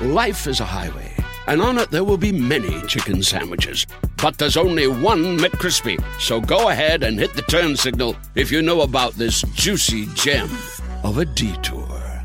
[0.00, 1.14] Life is a highway,
[1.46, 3.86] and on it there will be many chicken sandwiches.
[4.16, 6.02] But there's only one McCrispy.
[6.20, 10.50] So go ahead and hit the turn signal if you know about this juicy gem
[11.04, 12.24] of a detour.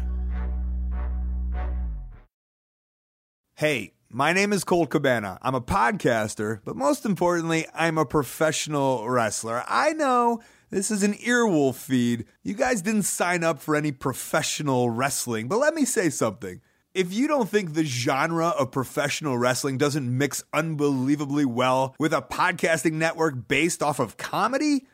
[3.53, 5.37] Hey, my name is Colt Cabana.
[5.43, 9.63] I'm a podcaster, but most importantly, I'm a professional wrestler.
[9.67, 10.41] I know
[10.71, 12.25] this is an earwolf feed.
[12.41, 16.61] You guys didn't sign up for any professional wrestling, but let me say something.
[16.95, 22.21] If you don't think the genre of professional wrestling doesn't mix unbelievably well with a
[22.21, 24.87] podcasting network based off of comedy,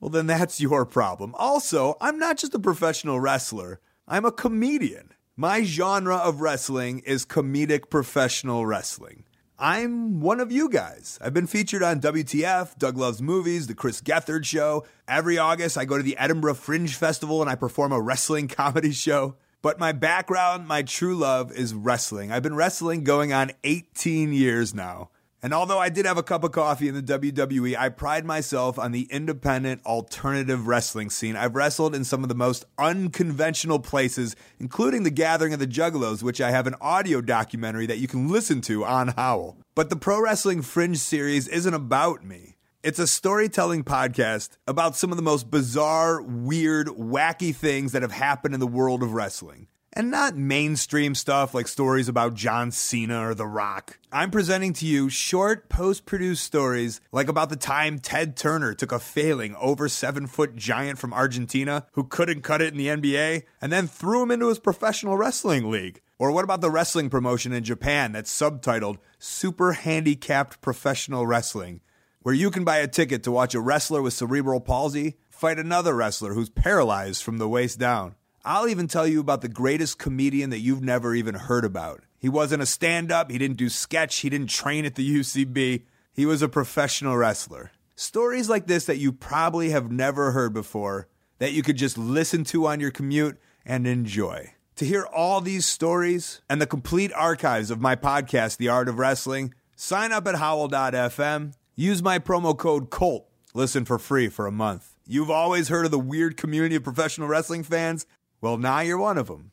[0.00, 1.34] well, then that's your problem.
[1.38, 5.14] Also, I'm not just a professional wrestler, I'm a comedian.
[5.34, 9.24] My genre of wrestling is comedic professional wrestling.
[9.58, 11.18] I'm one of you guys.
[11.22, 14.84] I've been featured on WTF, Doug Loves Movies, The Chris Gethard Show.
[15.08, 18.92] Every August, I go to the Edinburgh Fringe Festival and I perform a wrestling comedy
[18.92, 19.36] show.
[19.62, 22.32] But my background, my true love is wrestling.
[22.32, 25.10] I've been wrestling going on 18 years now.
[25.42, 28.78] And although I did have a cup of coffee in the WWE, I pride myself
[28.78, 31.34] on the independent alternative wrestling scene.
[31.34, 36.22] I've wrestled in some of the most unconventional places, including the Gathering of the Juggalos,
[36.22, 39.56] which I have an audio documentary that you can listen to on Howl.
[39.74, 42.56] But the Pro Wrestling Fringe series isn't about me.
[42.82, 48.12] It's a storytelling podcast about some of the most bizarre, weird, wacky things that have
[48.12, 49.66] happened in the world of wrestling.
[49.92, 53.98] And not mainstream stuff like stories about John Cena or The Rock.
[54.10, 58.92] I'm presenting to you short, post produced stories like about the time Ted Turner took
[58.92, 63.42] a failing over seven foot giant from Argentina who couldn't cut it in the NBA
[63.60, 66.00] and then threw him into his professional wrestling league.
[66.18, 71.82] Or what about the wrestling promotion in Japan that's subtitled Super Handicapped Professional Wrestling?
[72.22, 75.94] Where you can buy a ticket to watch a wrestler with cerebral palsy fight another
[75.94, 78.14] wrestler who's paralyzed from the waist down.
[78.44, 82.02] I'll even tell you about the greatest comedian that you've never even heard about.
[82.18, 85.84] He wasn't a stand up, he didn't do sketch, he didn't train at the UCB.
[86.12, 87.70] He was a professional wrestler.
[87.96, 91.08] Stories like this that you probably have never heard before
[91.38, 94.52] that you could just listen to on your commute and enjoy.
[94.76, 98.98] To hear all these stories and the complete archives of my podcast, The Art of
[98.98, 103.26] Wrestling, sign up at howl.fm Use my promo code COLT.
[103.54, 104.96] Listen for free for a month.
[105.06, 108.04] You've always heard of the weird community of professional wrestling fans?
[108.42, 109.52] Well, now you're one of them.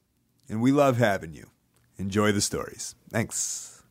[0.49, 1.51] And we love having you.
[1.97, 2.95] Enjoy the stories.
[3.09, 3.81] Thanks.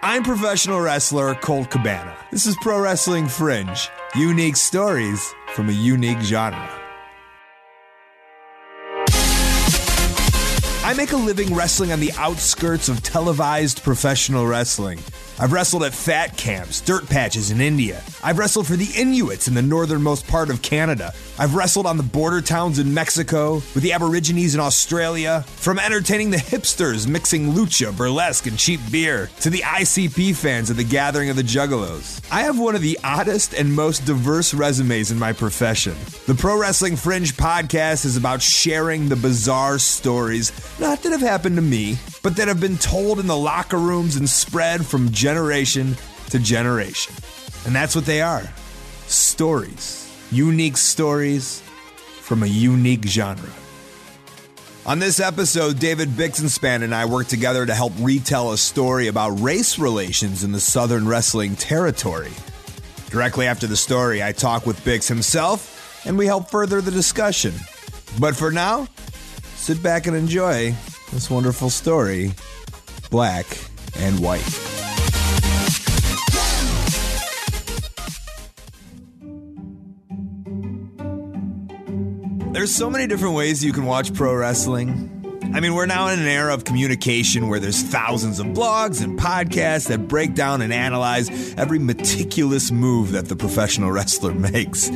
[0.00, 2.16] I'm professional wrestler Colt Cabana.
[2.30, 3.90] This is Pro Wrestling Fringe.
[4.14, 6.78] Unique stories from a unique genre.
[10.84, 14.98] I make a living wrestling on the outskirts of televised professional wrestling.
[15.42, 18.00] I've wrestled at fat camps, dirt patches in India.
[18.22, 21.12] I've wrestled for the Inuits in the northernmost part of Canada.
[21.36, 25.44] I've wrestled on the border towns in Mexico, with the Aborigines in Australia.
[25.48, 30.76] From entertaining the hipsters mixing lucha, burlesque, and cheap beer, to the ICP fans at
[30.76, 32.24] the Gathering of the Juggalos.
[32.30, 35.96] I have one of the oddest and most diverse resumes in my profession.
[36.28, 41.56] The Pro Wrestling Fringe podcast is about sharing the bizarre stories, not that have happened
[41.56, 45.96] to me, but that have been told in the locker rooms and spread from generation
[46.30, 47.14] to generation.
[47.66, 48.48] And that's what they are
[49.06, 50.10] stories.
[50.30, 51.60] Unique stories
[52.20, 53.50] from a unique genre.
[54.86, 59.38] On this episode, David Bixenspan and I worked together to help retell a story about
[59.40, 62.32] race relations in the Southern Wrestling Territory.
[63.10, 67.52] Directly after the story, I talk with Bix himself and we help further the discussion.
[68.18, 68.88] But for now,
[69.54, 70.74] sit back and enjoy
[71.12, 72.32] this wonderful story
[73.10, 73.46] Black
[73.98, 74.40] and White.
[82.52, 85.18] There's so many different ways you can watch pro wrestling.
[85.54, 89.18] I mean, we're now in an era of communication where there's thousands of blogs and
[89.18, 94.88] podcasts that break down and analyze every meticulous move that the professional wrestler makes.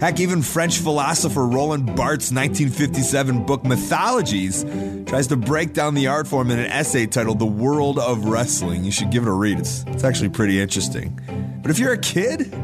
[0.00, 4.64] Heck, even French philosopher Roland Barthes' 1957 book Mythologies
[5.08, 8.84] tries to break down the art form in an essay titled The World of Wrestling.
[8.84, 11.18] You should give it a read, it's, it's actually pretty interesting.
[11.62, 12.54] But if you're a kid,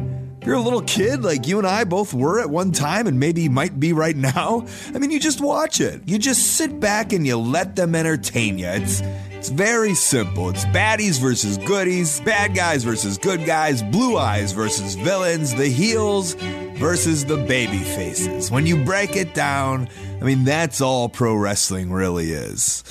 [0.44, 3.48] you're a little kid like you and I both were at one time and maybe
[3.48, 6.02] might be right now, I mean, you just watch it.
[6.04, 8.68] You just sit back and you let them entertain you.
[8.68, 9.00] It's
[9.44, 10.48] it's very simple.
[10.50, 16.34] It's baddies versus goodies, bad guys versus good guys, blue eyes versus villains, the heels
[16.76, 18.50] versus the baby faces.
[18.50, 19.88] When you break it down,
[20.20, 22.84] I mean, that's all pro wrestling really is.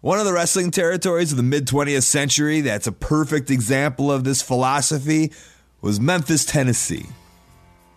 [0.00, 4.24] One of the wrestling territories of the mid 20th century that's a perfect example of
[4.24, 5.32] this philosophy
[5.80, 7.06] was Memphis, Tennessee.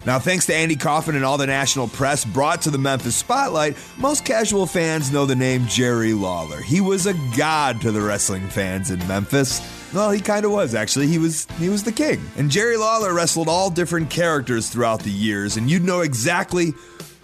[0.06, 3.76] Now, thanks to Andy Kaufman and all the national press brought to the Memphis spotlight,
[3.98, 6.62] most casual fans know the name Jerry Lawler.
[6.62, 9.62] He was a god to the wrestling fans in Memphis.
[9.92, 11.08] Well, he kind of was actually.
[11.08, 12.22] He was he was the king.
[12.38, 16.74] And Jerry Lawler wrestled all different characters throughout the years, and you'd know exactly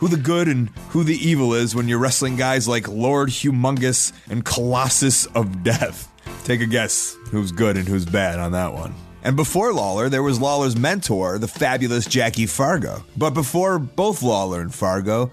[0.01, 4.11] who the good and who the evil is when you're wrestling guys like Lord Humongous
[4.31, 6.11] and Colossus of Death.
[6.43, 8.95] Take a guess who's good and who's bad on that one.
[9.23, 13.03] And before Lawler, there was Lawler's mentor, the fabulous Jackie Fargo.
[13.15, 15.29] But before both Lawler and Fargo,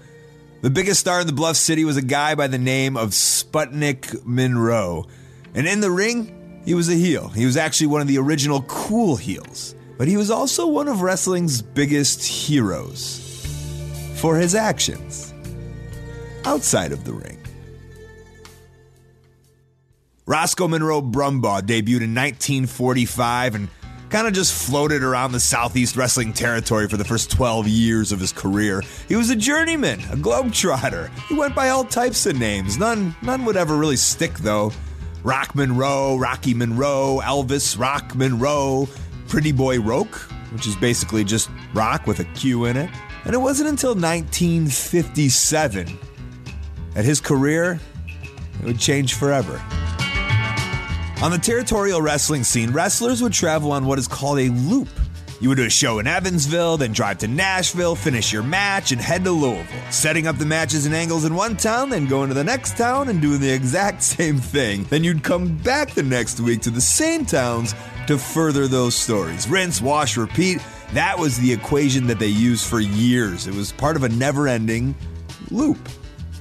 [0.61, 4.23] the biggest star in the Bluff City was a guy by the name of Sputnik
[4.23, 5.07] Monroe.
[5.55, 7.29] And in the ring, he was a heel.
[7.29, 9.73] He was actually one of the original cool heels.
[9.97, 13.28] But he was also one of wrestling's biggest heroes
[14.19, 15.33] for his actions
[16.45, 17.37] outside of the ring.
[20.25, 23.67] Roscoe Monroe Brumbaugh debuted in 1945 and
[24.09, 28.19] kind of just floated around the Southeast wrestling territory for the first 12 years of
[28.19, 28.83] his career.
[29.07, 31.09] He was a journeyman, a globetrotter.
[31.27, 32.77] He went by all types of names.
[32.77, 34.71] None, none would ever really stick though.
[35.23, 38.87] Rock Monroe, Rocky Monroe, Elvis Rock Monroe,
[39.27, 40.15] Pretty Boy Roque,
[40.53, 42.89] which is basically just rock with a Q in it.
[43.25, 45.97] And it wasn't until 1957
[46.93, 47.79] that his career
[48.59, 49.61] it would change forever.
[51.21, 54.87] On the territorial wrestling scene, wrestlers would travel on what is called a loop.
[55.41, 58.99] You would do a show in Evansville, then drive to Nashville, finish your match, and
[58.99, 62.33] head to Louisville, setting up the matches and angles in one town, then going to
[62.33, 64.83] the next town and doing the exact same thing.
[64.85, 67.73] Then you'd come back the next week to the same towns
[68.07, 69.47] to further those stories.
[69.47, 70.61] Rinse, wash, repeat.
[70.93, 73.47] That was the equation that they used for years.
[73.47, 74.95] It was part of a never ending
[75.51, 75.77] loop.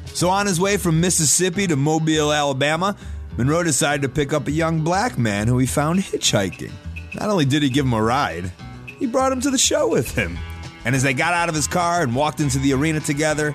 [0.06, 2.97] So, on his way from Mississippi to Mobile, Alabama,
[3.37, 6.73] Monroe decided to pick up a young black man who he found hitchhiking.
[7.15, 8.50] Not only did he give him a ride,
[8.87, 10.37] he brought him to the show with him.
[10.85, 13.55] And as they got out of his car and walked into the arena together,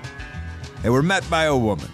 [0.84, 1.89] they were met by a woman.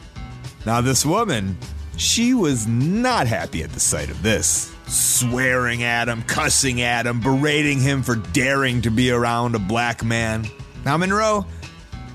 [0.66, 1.57] Now, this woman,
[1.98, 4.75] she was not happy at the sight of this.
[4.89, 10.03] Swearing at him, cussing at him, berating him for daring to be around a black
[10.03, 10.47] man.
[10.83, 11.45] Now, Monroe,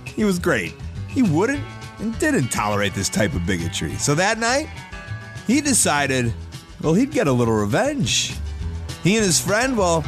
[0.05, 0.75] he was great.
[1.09, 1.62] He wouldn't
[2.00, 3.94] and didn't tolerate this type of bigotry.
[3.94, 4.69] So that night,
[5.47, 6.35] he decided,
[6.82, 8.35] well, he'd get a little revenge.
[9.03, 10.05] He and his friend, well,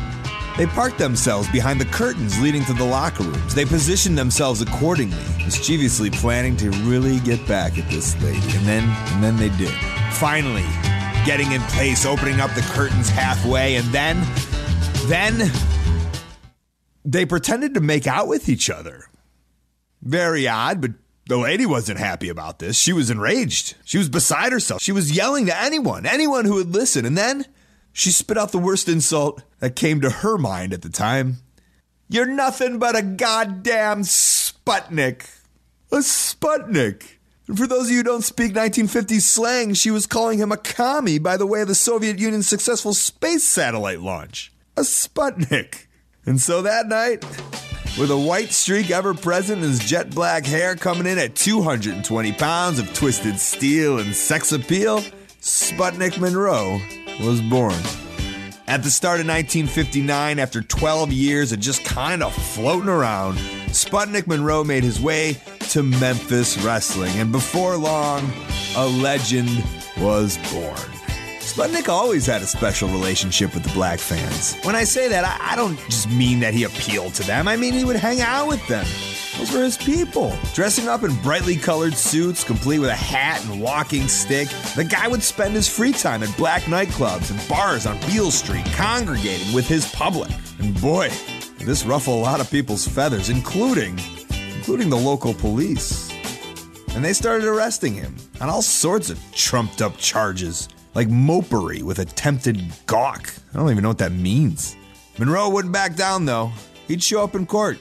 [0.56, 3.54] they parked themselves behind the curtains leading to the locker rooms.
[3.54, 8.38] They positioned themselves accordingly, mischievously planning to really get back at this lady.
[8.56, 9.72] And then, and then they did.
[10.12, 10.64] Finally,
[11.26, 14.24] getting in place, opening up the curtains halfway, and then,
[15.06, 15.50] then
[17.04, 19.06] they pretended to make out with each other.
[20.00, 20.92] Very odd, but
[21.26, 22.78] the lady wasn't happy about this.
[22.78, 23.74] She was enraged.
[23.84, 24.80] She was beside herself.
[24.80, 27.04] She was yelling to anyone, anyone who would listen.
[27.04, 27.44] And then
[27.92, 31.38] she spit out the worst insult that came to her mind at the time.
[32.08, 35.28] You're nothing but a goddamn Sputnik.
[35.90, 37.15] A Sputnik.
[37.54, 41.18] For those of you who don't speak 1950s slang, she was calling him a commie
[41.18, 44.52] by the way of the Soviet Union's successful space satellite launch.
[44.76, 45.86] A Sputnik.
[46.24, 47.24] And so that night,
[48.00, 52.32] with a white streak ever present in his jet black hair coming in at 220
[52.32, 55.02] pounds of twisted steel and sex appeal,
[55.40, 56.80] Sputnik Monroe
[57.20, 58.05] was born.
[58.68, 64.26] At the start of 1959, after 12 years of just kind of floating around, Sputnik
[64.26, 65.36] Monroe made his way
[65.70, 68.28] to Memphis Wrestling, and before long,
[68.74, 69.50] a legend
[69.98, 70.74] was born.
[71.38, 74.56] Sputnik always had a special relationship with the black fans.
[74.64, 77.72] When I say that, I, don't just mean that he appealed to them, I mean
[77.72, 78.84] he would hang out with them.
[79.38, 80.34] Those were his people.
[80.54, 85.08] Dressing up in brightly colored suits, complete with a hat and walking stick, the guy
[85.08, 89.68] would spend his free time at black nightclubs and bars on Beale Street, congregating with
[89.68, 90.30] his public.
[90.58, 91.10] And boy,
[91.58, 93.98] this ruffled a lot of people's feathers, including,
[94.54, 96.10] including the local police.
[96.94, 101.98] And they started arresting him on all sorts of trumped up charges like mopery with
[101.98, 103.34] attempted gawk.
[103.52, 104.76] I don't even know what that means.
[105.18, 106.52] Monroe wouldn't back down, though.
[106.88, 107.78] He'd show up in court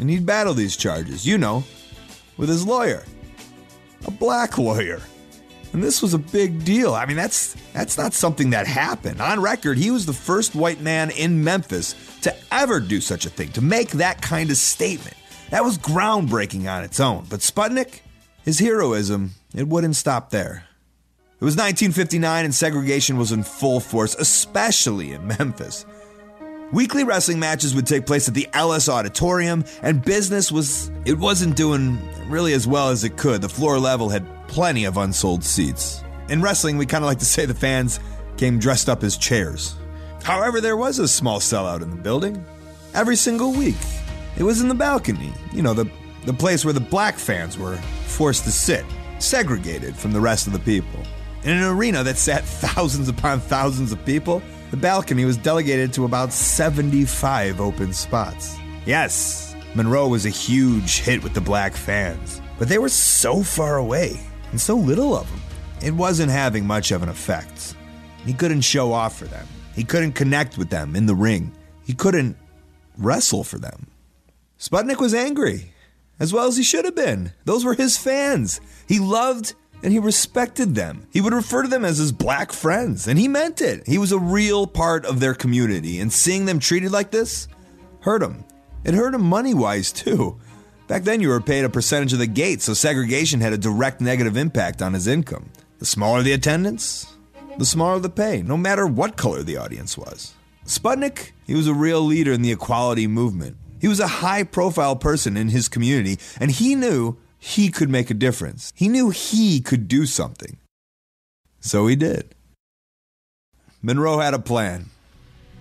[0.00, 1.62] and he'd battle these charges, you know,
[2.38, 3.04] with his lawyer.
[4.06, 5.00] A black lawyer.
[5.72, 6.94] And this was a big deal.
[6.94, 9.20] I mean, that's that's not something that happened.
[9.20, 13.30] On record, he was the first white man in Memphis to ever do such a
[13.30, 15.16] thing, to make that kind of statement.
[15.50, 17.26] That was groundbreaking on its own.
[17.28, 18.00] But Sputnik,
[18.42, 20.64] his heroism, it wouldn't stop there.
[21.40, 25.84] It was 1959 and segregation was in full force, especially in Memphis.
[26.72, 31.56] Weekly wrestling matches would take place at the Ellis Auditorium, and business was it wasn't
[31.56, 31.98] doing
[32.28, 33.42] really as well as it could.
[33.42, 36.04] The floor level had plenty of unsold seats.
[36.28, 37.98] In wrestling, we kind of like to say the fans
[38.36, 39.74] came dressed up as chairs.
[40.22, 42.44] However, there was a small sellout in the building.
[42.94, 43.76] Every single week.
[44.38, 45.90] It was in the balcony, you know, the,
[46.24, 48.84] the place where the black fans were forced to sit,
[49.18, 51.00] segregated from the rest of the people.
[51.42, 56.04] In an arena that sat thousands upon thousands of people, the balcony was delegated to
[56.04, 58.56] about 75 open spots.
[58.86, 63.78] Yes, Monroe was a huge hit with the black fans, but they were so far
[63.78, 65.40] away and so little of them.
[65.82, 67.74] It wasn't having much of an effect.
[68.24, 69.46] He couldn't show off for them.
[69.74, 71.52] He couldn't connect with them in the ring.
[71.84, 72.36] He couldn't
[72.98, 73.88] wrestle for them.
[74.58, 75.72] Sputnik was angry,
[76.18, 77.32] as well as he should have been.
[77.44, 78.60] Those were his fans.
[78.86, 81.06] He loved and he respected them.
[81.12, 83.86] He would refer to them as his black friends, and he meant it.
[83.86, 87.48] He was a real part of their community, and seeing them treated like this
[88.00, 88.44] hurt him.
[88.84, 90.38] It hurt him money wise, too.
[90.86, 94.00] Back then, you were paid a percentage of the gate, so segregation had a direct
[94.00, 95.50] negative impact on his income.
[95.78, 97.14] The smaller the attendance,
[97.58, 100.34] the smaller the pay, no matter what color the audience was.
[100.64, 103.56] Sputnik, he was a real leader in the equality movement.
[103.80, 108.10] He was a high profile person in his community, and he knew he could make
[108.10, 108.72] a difference.
[108.76, 110.58] He knew he could do something.
[111.58, 112.34] So he did.
[113.82, 114.86] Monroe had a plan.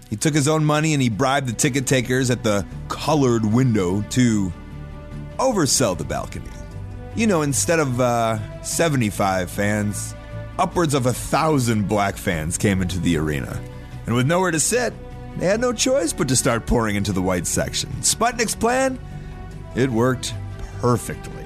[0.09, 4.01] He took his own money and he bribed the ticket takers at the colored window
[4.09, 4.51] to
[5.37, 6.49] oversell the balcony.
[7.15, 10.15] You know, instead of uh, 75 fans,
[10.57, 13.61] upwards of a thousand black fans came into the arena.
[14.05, 14.93] And with nowhere to sit,
[15.37, 17.89] they had no choice but to start pouring into the white section.
[18.01, 18.99] Sputnik's plan?
[19.75, 20.33] It worked
[20.81, 21.38] perfectly.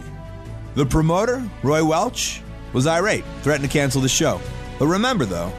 [0.75, 2.41] The promoter, Roy Welch,
[2.73, 4.41] was irate, threatened to cancel the show.
[4.79, 5.53] But remember, though,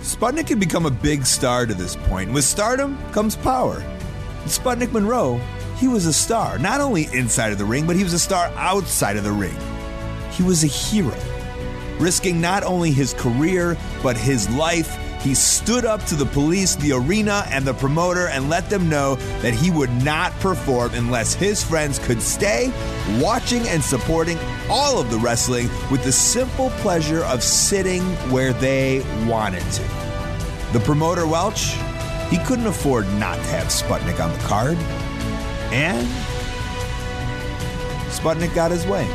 [0.00, 2.30] Sputnik had become a big star to this point.
[2.30, 3.78] With stardom comes power.
[3.78, 5.40] And Sputnik Monroe,
[5.78, 8.52] he was a star, not only inside of the ring, but he was a star
[8.56, 9.56] outside of the ring.
[10.32, 11.16] He was a hero,
[11.98, 16.92] risking not only his career, but his life he stood up to the police, the
[16.92, 21.62] arena, and the promoter and let them know that he would not perform unless his
[21.62, 22.72] friends could stay
[23.20, 24.38] watching and supporting
[24.70, 29.82] all of the wrestling with the simple pleasure of sitting where they wanted to.
[30.72, 31.74] The promoter, Welch,
[32.30, 34.76] he couldn't afford not to have Sputnik on the card.
[35.72, 36.06] And
[38.10, 39.06] Sputnik got his way.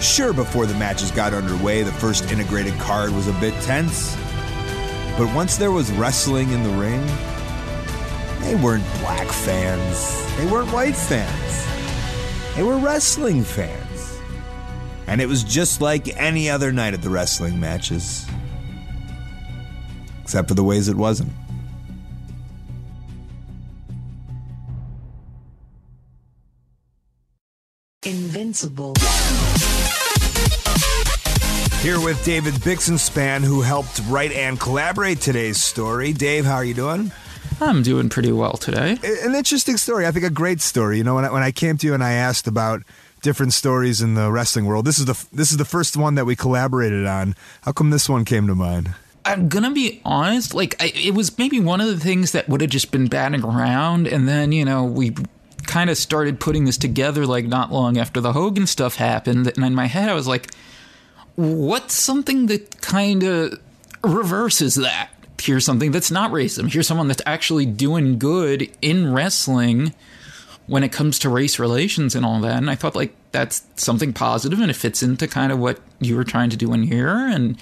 [0.00, 4.16] Sure, before the matches got underway, the first integrated card was a bit tense.
[5.16, 7.02] But once there was wrestling in the ring,
[8.40, 10.36] they weren't black fans.
[10.36, 11.66] They weren't white fans.
[12.54, 14.20] They were wrestling fans.
[15.06, 18.26] And it was just like any other night at the wrestling matches.
[20.22, 21.32] Except for the ways it wasn't.
[28.04, 28.94] Invincible.
[31.82, 36.12] Here with David Bixenspan, who helped write and collaborate today's story.
[36.12, 37.12] Dave, how are you doing?
[37.60, 38.98] I'm doing pretty well today.
[39.22, 40.04] An interesting story.
[40.04, 40.98] I think a great story.
[40.98, 42.82] You know, when I, when I came to you and I asked about
[43.22, 46.24] different stories in the wrestling world, this is the this is the first one that
[46.24, 47.36] we collaborated on.
[47.62, 48.92] How come this one came to mind?
[49.24, 50.54] I'm gonna be honest.
[50.54, 53.44] Like, I, it was maybe one of the things that would have just been batting
[53.44, 55.14] around, and then you know we
[55.66, 59.64] kind of started putting this together like not long after the Hogan stuff happened, and
[59.64, 60.50] in my head I was like
[61.36, 63.60] what's something that kind of
[64.02, 65.10] reverses that?
[65.40, 66.72] Here's something that's not racism.
[66.72, 69.94] Here's someone that's actually doing good in wrestling
[70.66, 72.56] when it comes to race relations and all that.
[72.56, 76.16] And I thought like that's something positive and it fits into kind of what you
[76.16, 77.14] were trying to do in here.
[77.14, 77.56] And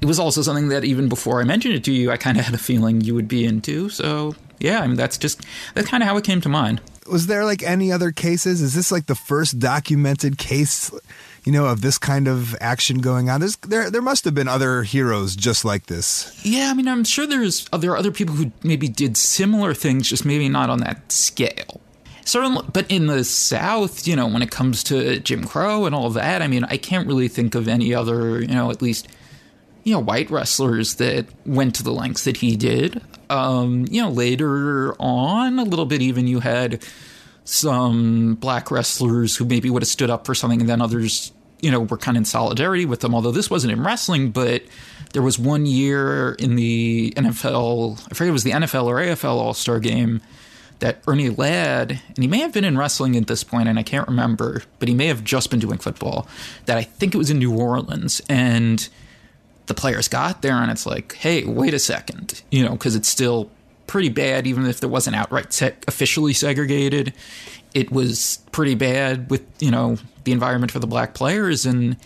[0.00, 2.44] it was also something that even before I mentioned it to you, I kind of
[2.44, 3.88] had a feeling you would be into.
[3.88, 5.40] So yeah, I mean that's just
[5.74, 6.80] that's kind of how it came to mind.
[7.10, 8.60] Was there like any other cases?
[8.60, 10.90] Is this like the first documented case
[11.44, 13.40] you know, of this kind of action going on.
[13.40, 16.38] There's, there, there must have been other heroes just like this.
[16.44, 20.08] Yeah, I mean, I'm sure there's there are other people who maybe did similar things,
[20.08, 21.80] just maybe not on that scale.
[22.24, 26.10] Certainly, but in the South, you know, when it comes to Jim Crow and all
[26.10, 29.08] that, I mean, I can't really think of any other, you know, at least,
[29.82, 33.02] you know, white wrestlers that went to the lengths that he did.
[33.28, 36.84] Um, you know, later on, a little bit even, you had
[37.44, 41.70] some black wrestlers who maybe would have stood up for something, and then others, you
[41.70, 43.14] know, were kind of in solidarity with them.
[43.14, 44.62] Although this wasn't in wrestling, but
[45.12, 49.36] there was one year in the NFL, I forget it was the NFL or AFL
[49.36, 50.20] All Star game
[50.78, 53.84] that Ernie Ladd, and he may have been in wrestling at this point, and I
[53.84, 56.26] can't remember, but he may have just been doing football.
[56.66, 58.88] That I think it was in New Orleans, and
[59.66, 63.08] the players got there, and it's like, hey, wait a second, you know, because it's
[63.08, 63.48] still
[63.92, 67.12] pretty bad, even if there wasn't outright se- officially segregated.
[67.74, 71.98] It was pretty bad with you know the environment for the black players, and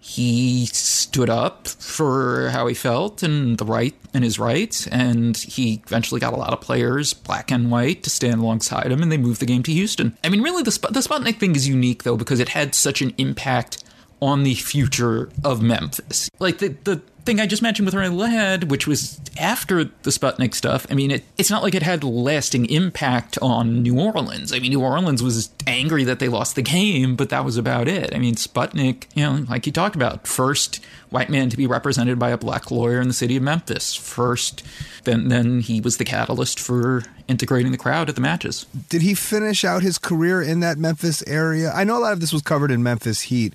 [0.00, 5.82] he stood up for how he felt and the right and his rights, and he
[5.86, 9.18] eventually got a lot of players, black and white, to stand alongside him, and they
[9.18, 10.16] moved the game to Houston.
[10.24, 13.12] I mean, really, the the Sputnik thing is unique though because it had such an
[13.18, 13.84] impact
[14.22, 16.30] on the future of Memphis.
[16.38, 20.54] Like the the thing I just mentioned with Ernie Ladd, which was after the Sputnik
[20.54, 24.52] stuff, I mean, it, it's not like it had lasting impact on New Orleans.
[24.52, 27.88] I mean, New Orleans was angry that they lost the game, but that was about
[27.88, 28.14] it.
[28.14, 32.18] I mean, Sputnik, you know, like you talked about, first white man to be represented
[32.18, 33.94] by a black lawyer in the city of Memphis.
[33.94, 34.62] First,
[35.04, 38.66] then then he was the catalyst for integrating the crowd at the matches.
[38.88, 41.72] Did he finish out his career in that Memphis area?
[41.72, 43.54] I know a lot of this was covered in Memphis Heat.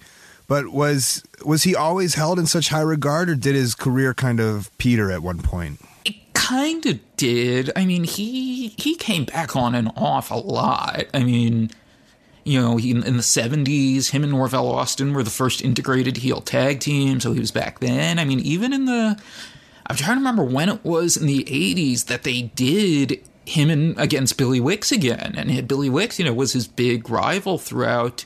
[0.51, 4.41] But was was he always held in such high regard, or did his career kind
[4.41, 5.79] of peter at one point?
[6.03, 7.72] It kind of did.
[7.74, 11.05] I mean, he he came back on and off a lot.
[11.13, 11.72] I mean,
[12.43, 16.41] you know, he, in the '70s, him and Norvell Austin were the first integrated heel
[16.41, 18.20] tag team, so he was back then.
[18.20, 19.17] I mean, even in the
[19.88, 23.98] I'm trying to remember when it was in the '80s that they did him and
[23.98, 28.25] against Billy Wicks again, and Billy Wicks, you know, was his big rival throughout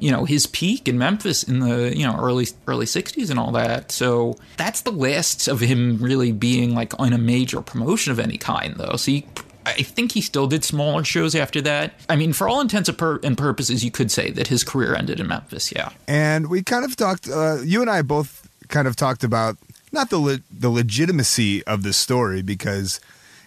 [0.00, 3.52] you know his peak in Memphis in the you know early early 60s and all
[3.52, 3.92] that.
[3.92, 8.38] So that's the last of him really being like on a major promotion of any
[8.38, 8.96] kind though.
[8.96, 9.26] So he,
[9.66, 11.92] I think he still did smaller shows after that.
[12.08, 15.28] I mean, for all intents and purposes, you could say that his career ended in
[15.28, 15.70] Memphis.
[15.70, 15.90] Yeah.
[16.08, 17.28] And we kind of talked.
[17.28, 19.58] Uh, you and I both kind of talked about
[19.92, 23.00] not the le- the legitimacy of the story because,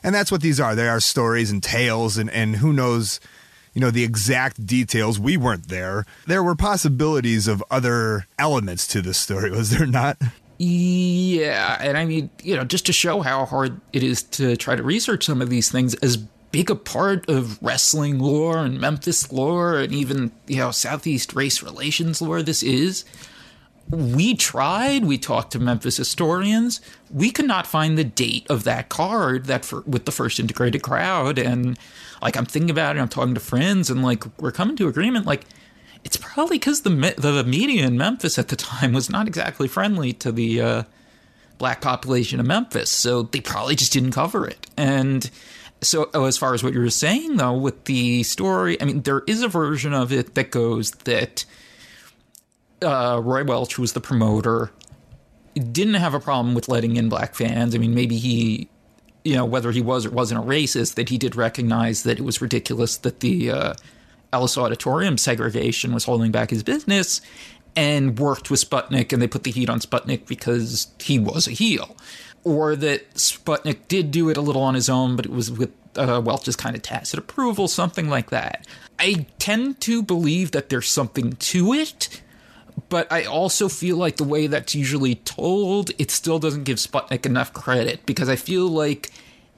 [0.03, 0.75] and that's what these are.
[0.75, 3.19] They are stories and tales, and and who knows
[3.73, 5.19] you know, the exact details.
[5.19, 6.05] We weren't there.
[6.27, 10.17] There were possibilities of other elements to the story, was there not?
[10.57, 14.75] Yeah, and I mean, you know, just to show how hard it is to try
[14.75, 16.17] to research some of these things, as
[16.51, 21.63] big a part of wrestling lore and Memphis lore and even, you know, Southeast race
[21.63, 23.03] relations lore this is,
[23.89, 25.05] we tried.
[25.05, 26.81] We talked to Memphis historians.
[27.11, 30.81] We could not find the date of that card that for, with the first integrated
[30.81, 31.37] crowd.
[31.37, 31.77] And
[32.21, 35.25] like I'm thinking about it, I'm talking to friends, and like we're coming to agreement.
[35.25, 35.45] Like
[36.03, 40.13] it's probably because the the media in Memphis at the time was not exactly friendly
[40.13, 40.83] to the uh,
[41.57, 44.67] black population of Memphis, so they probably just didn't cover it.
[44.77, 45.29] And
[45.81, 49.01] so, oh, as far as what you were saying though, with the story, I mean,
[49.01, 51.45] there is a version of it that goes that
[52.83, 54.71] uh, Roy Welch, who was the promoter,
[55.55, 57.75] didn't have a problem with letting in black fans.
[57.75, 58.69] I mean, maybe he,
[59.23, 62.23] you know, whether he was or wasn't a racist, that he did recognize that it
[62.23, 63.73] was ridiculous that the uh,
[64.31, 67.21] Ellis Auditorium segregation was holding back his business
[67.75, 71.51] and worked with Sputnik and they put the heat on Sputnik because he was a
[71.51, 71.95] heel.
[72.43, 75.71] Or that Sputnik did do it a little on his own, but it was with
[75.95, 78.67] uh, Welch's kind of tacit approval, something like that.
[78.99, 82.21] I tend to believe that there's something to it
[82.89, 87.25] but I also feel like the way that's usually told, it still doesn't give Sputnik
[87.25, 89.11] enough credit because I feel like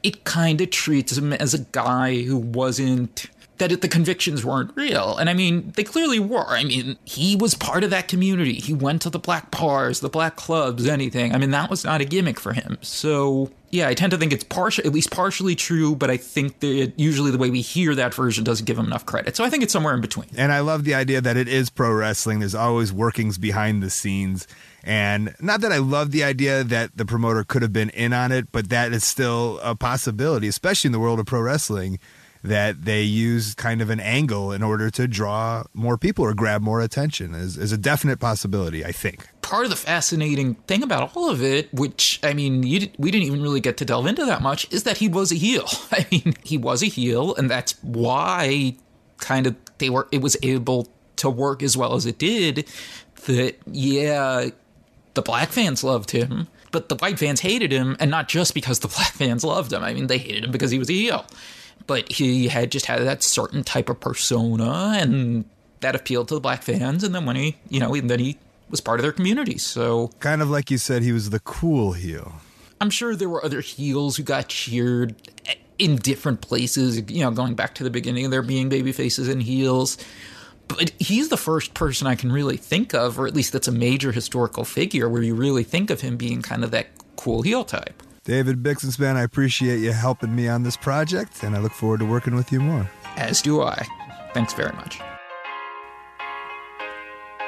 [0.04, 4.72] it kind of treats him as a guy who wasn't that it, the convictions weren't
[4.76, 5.18] real.
[5.18, 6.48] And I mean, they clearly were.
[6.48, 8.56] I mean, he was part of that community.
[8.56, 11.34] He went to the black bars, the black clubs, anything.
[11.34, 12.78] I mean, that was not a gimmick for him.
[12.82, 16.60] So yeah, I tend to think it's partial, at least partially true, but I think
[16.62, 19.36] that usually the way we hear that version doesn't give him enough credit.
[19.36, 20.30] So I think it's somewhere in between.
[20.38, 22.40] And I love the idea that it is pro wrestling.
[22.40, 24.48] There's always workings behind the scenes.
[24.84, 28.32] And not that I love the idea that the promoter could have been in on
[28.32, 32.00] it, but that is still a possibility, especially in the world of pro wrestling
[32.46, 36.62] that they use kind of an angle in order to draw more people or grab
[36.62, 39.28] more attention is, is a definite possibility, I think.
[39.42, 43.28] Part of the fascinating thing about all of it, which, I mean, you, we didn't
[43.28, 45.66] even really get to delve into that much, is that he was a heel.
[45.92, 48.76] I mean, he was a heel, and that's why
[49.18, 52.68] kind of they were, it was able to work as well as it did.
[53.26, 54.50] That, yeah,
[55.16, 58.80] the black fans loved him, but the white fans hated him, and not just because
[58.80, 59.84] the black fans loved him.
[59.84, 61.26] I mean, they hated him because he was a heel
[61.88, 65.46] but he had just had that certain type of persona and
[65.82, 68.38] that appealed to the black fans and then when he you know then he
[68.70, 69.58] was part of their community.
[69.58, 72.34] So kind of like you said he was the cool heel.
[72.82, 75.16] I'm sure there were other heels who got cheered
[75.78, 79.28] in different places you know going back to the beginning of there being baby faces
[79.28, 79.98] and heels.
[80.68, 83.72] But he's the first person I can really think of, or at least that's a
[83.72, 87.64] major historical figure where you really think of him being kind of that cool heel
[87.64, 88.02] type.
[88.26, 92.06] David Bixenspan, I appreciate you helping me on this project, and I look forward to
[92.06, 92.90] working with you more.
[93.18, 93.86] As do I.
[94.34, 95.00] Thanks very much.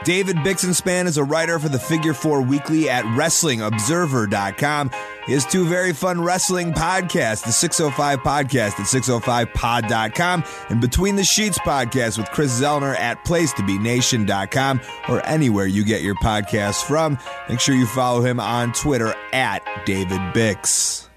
[0.04, 4.92] David Bixenspan is a writer for the Figure 4 Weekly at WrestlingObserver.com.
[5.28, 11.60] Has two very fun wrestling podcasts the 605 Podcast at 605pod.com and Between the Sheets
[11.60, 17.18] Podcast with Chris Zellner at PlacetoBeNation.com or anywhere you get your podcasts from.
[17.50, 21.08] Make sure you follow him on Twitter at David Bix.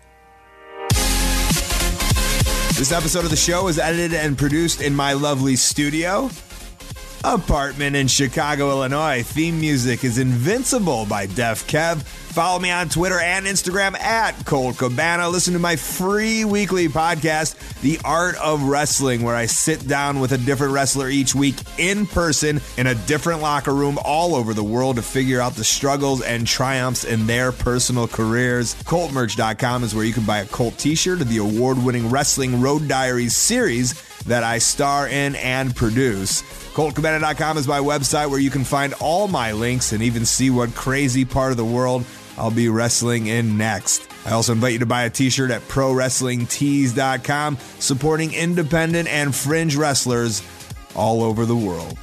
[2.76, 6.30] This episode of the show is edited and produced in my lovely studio
[7.24, 9.22] apartment in Chicago, Illinois.
[9.22, 12.02] Theme music is Invincible by Def Kev.
[12.02, 15.28] Follow me on Twitter and Instagram at Colt Cabana.
[15.28, 20.32] Listen to my free weekly podcast, The Art of Wrestling, where I sit down with
[20.32, 24.62] a different wrestler each week in person in a different locker room all over the
[24.62, 28.74] world to figure out the struggles and triumphs in their personal careers.
[28.84, 32.60] ColtMerch.com is where you can buy a Colt t shirt of the award winning Wrestling
[32.60, 36.42] Road Diaries series that I star in and produce.
[36.72, 40.74] ColtCabana.com is my website where you can find all my links and even see what
[40.74, 42.04] crazy part of the world
[42.38, 44.08] I'll be wrestling in next.
[44.24, 49.76] I also invite you to buy a t shirt at ProWrestlingTees.com, supporting independent and fringe
[49.76, 50.42] wrestlers
[50.94, 51.98] all over the world.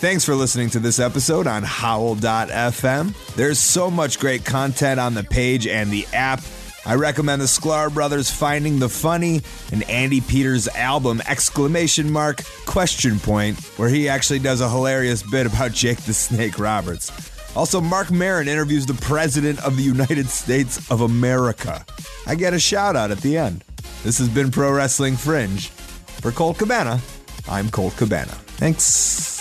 [0.00, 3.34] Thanks for listening to this episode on Howl.fm.
[3.34, 6.40] There's so much great content on the page and the app.
[6.88, 13.20] I recommend the Sklar Brothers Finding the Funny and Andy Peters' album exclamation mark question
[13.20, 17.12] point where he actually does a hilarious bit about Jake the Snake Roberts.
[17.54, 21.84] Also, Marc Maron interviews the President of the United States of America.
[22.26, 23.64] I get a shout out at the end.
[24.02, 25.68] This has been Pro Wrestling Fringe.
[25.68, 27.02] For Colt Cabana,
[27.50, 28.32] I'm Colt Cabana.
[28.56, 29.37] Thanks.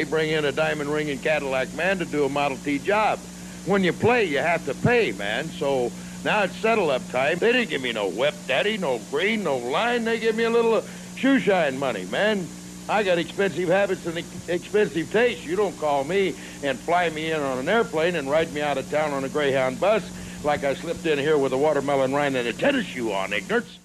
[0.00, 3.18] They bring in a diamond ring and Cadillac man to do a Model T job.
[3.66, 5.44] When you play, you have to pay, man.
[5.48, 5.92] So
[6.24, 7.36] now it's settle up time.
[7.36, 10.04] They didn't give me no whip daddy, no green, no line.
[10.04, 10.82] They give me a little uh,
[11.16, 12.48] shoe shine money, man.
[12.88, 14.16] I got expensive habits and
[14.48, 15.44] expensive tastes.
[15.44, 18.78] You don't call me and fly me in on an airplane and ride me out
[18.78, 20.10] of town on a Greyhound bus
[20.42, 23.78] like I slipped in here with a watermelon rind and a tennis shoe on, ignorance.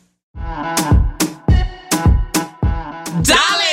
[3.28, 3.65] Y'all!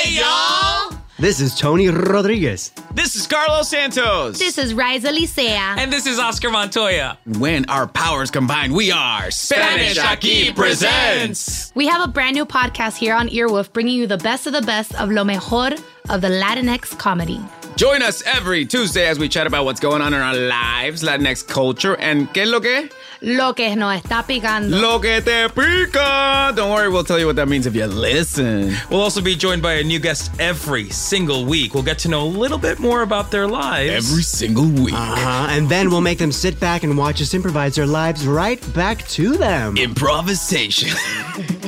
[1.23, 2.73] This is Tony Rodriguez.
[2.93, 4.37] This is Carlos Santos.
[4.37, 5.77] This is Riza Licea.
[5.77, 7.17] and this is Oscar Montoya.
[7.39, 11.71] When our powers combine, we are Spanish Aquí presents.
[11.75, 14.63] We have a brand new podcast here on Earwolf bringing you the best of the
[14.63, 15.69] best of lo mejor
[16.09, 17.39] of the Latinx comedy.
[17.75, 21.47] Join us every Tuesday as we chat about what's going on in our lives, Latinx
[21.47, 22.89] culture, and ¿qué es lo que?
[23.21, 24.79] Lo que nos está picando.
[24.79, 26.53] Lo que te pica.
[26.55, 28.75] Don't worry, we'll tell you what that means if you listen.
[28.91, 31.73] We'll also be joined by a new guest every single week.
[31.73, 34.11] We'll get to know a little bit more about their lives.
[34.11, 34.93] Every single week.
[34.93, 35.47] Uh-huh.
[35.49, 39.07] And then we'll make them sit back and watch us improvise their lives right back
[39.09, 39.77] to them.
[39.77, 40.89] Improvisation.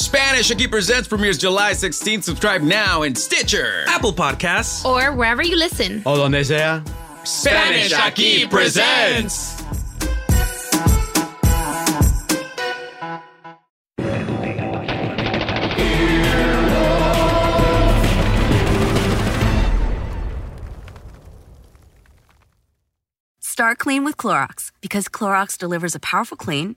[0.00, 2.22] Spanish Aquí Presents premieres July 16th.
[2.22, 3.84] Subscribe now in Stitcher.
[3.86, 4.82] Apple Podcasts.
[4.82, 6.02] Or wherever you listen.
[6.06, 6.82] O donde sea.
[7.22, 9.60] Spanish Aquí Presents.
[23.42, 26.76] Start clean with Clorox because Clorox delivers a powerful clean